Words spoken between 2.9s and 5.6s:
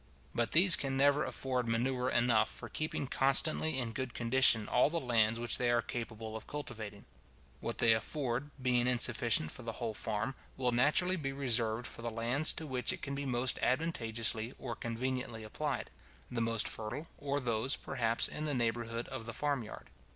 constantly in good condition all the lands which